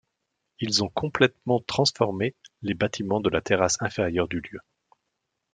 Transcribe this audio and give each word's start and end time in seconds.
Ils 0.59 0.83
ont 0.83 0.89
complètement 0.89 1.59
transformé 1.59 2.33
les 2.63 2.73
bâtiments 2.73 3.21
de 3.21 3.29
la 3.29 3.39
terrasse 3.39 3.77
inférieure 3.81 4.27
du 4.27 4.39
lieu. 4.39 4.57